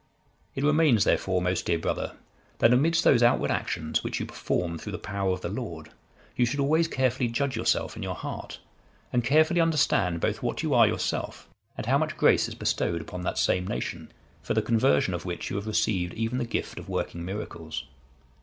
[0.55, 2.13] "It remains, therefore, most dear brother,
[2.57, 5.91] that amidst those outward actions, which you perform through the power of the Lord,
[6.35, 8.57] you should always carefully judge yourself in your heart,
[9.13, 13.21] and carefully understand both what you are yourself, and how much grace is bestowed upon
[13.21, 14.11] that same nation,
[14.41, 17.83] for the conversion of which you have received even the gift of working miracles.